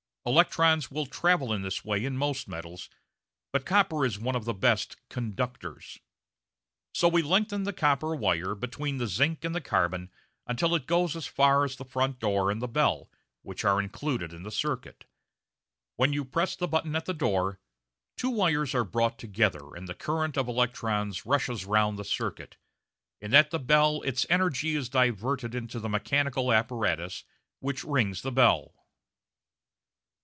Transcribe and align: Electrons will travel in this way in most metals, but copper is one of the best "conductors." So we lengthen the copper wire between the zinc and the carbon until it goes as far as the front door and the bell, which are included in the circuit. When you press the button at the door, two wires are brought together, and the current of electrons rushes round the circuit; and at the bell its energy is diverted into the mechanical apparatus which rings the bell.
Electrons 0.23 0.91
will 0.91 1.07
travel 1.07 1.51
in 1.51 1.63
this 1.63 1.83
way 1.83 2.05
in 2.05 2.15
most 2.15 2.47
metals, 2.47 2.91
but 3.51 3.65
copper 3.65 4.05
is 4.05 4.19
one 4.19 4.35
of 4.35 4.45
the 4.45 4.53
best 4.53 4.95
"conductors." 5.09 5.97
So 6.93 7.07
we 7.07 7.23
lengthen 7.23 7.63
the 7.63 7.73
copper 7.73 8.13
wire 8.13 8.53
between 8.53 8.99
the 8.99 9.07
zinc 9.07 9.43
and 9.43 9.55
the 9.55 9.59
carbon 9.61 10.11
until 10.45 10.75
it 10.75 10.85
goes 10.85 11.15
as 11.15 11.25
far 11.25 11.63
as 11.65 11.75
the 11.75 11.85
front 11.85 12.19
door 12.19 12.51
and 12.51 12.61
the 12.61 12.67
bell, 12.67 13.09
which 13.41 13.65
are 13.65 13.81
included 13.81 14.31
in 14.31 14.43
the 14.43 14.51
circuit. 14.51 15.05
When 15.95 16.13
you 16.13 16.23
press 16.23 16.55
the 16.55 16.67
button 16.67 16.95
at 16.95 17.05
the 17.05 17.15
door, 17.15 17.59
two 18.15 18.29
wires 18.29 18.75
are 18.75 18.83
brought 18.83 19.17
together, 19.17 19.73
and 19.75 19.89
the 19.89 19.95
current 19.95 20.37
of 20.37 20.47
electrons 20.47 21.25
rushes 21.25 21.65
round 21.65 21.97
the 21.97 22.05
circuit; 22.05 22.57
and 23.21 23.33
at 23.33 23.49
the 23.49 23.57
bell 23.57 24.03
its 24.03 24.27
energy 24.29 24.75
is 24.75 24.87
diverted 24.87 25.55
into 25.55 25.79
the 25.79 25.89
mechanical 25.89 26.53
apparatus 26.53 27.23
which 27.59 27.83
rings 27.83 28.21
the 28.21 28.31
bell. 28.31 28.75